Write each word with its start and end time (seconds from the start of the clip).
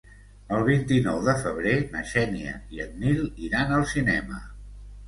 El 0.59 0.63
vint-i-nou 0.69 1.19
de 1.27 1.35
febrer 1.43 1.75
na 1.93 2.03
Xènia 2.15 2.57
i 2.79 2.83
en 2.89 2.99
Nil 3.05 3.25
iran 3.51 3.79
al 3.79 3.89
cinema. 3.97 4.43